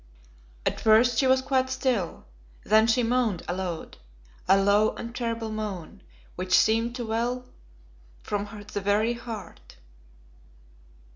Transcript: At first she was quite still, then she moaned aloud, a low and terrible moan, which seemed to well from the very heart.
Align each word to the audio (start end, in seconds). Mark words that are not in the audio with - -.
At 0.65 0.81
first 0.81 1.19
she 1.19 1.27
was 1.27 1.43
quite 1.43 1.69
still, 1.69 2.25
then 2.63 2.87
she 2.87 3.03
moaned 3.03 3.43
aloud, 3.47 3.97
a 4.47 4.59
low 4.59 4.95
and 4.95 5.15
terrible 5.15 5.51
moan, 5.51 6.01
which 6.35 6.57
seemed 6.57 6.95
to 6.95 7.05
well 7.05 7.45
from 8.23 8.49
the 8.73 8.81
very 8.81 9.13
heart. 9.13 9.75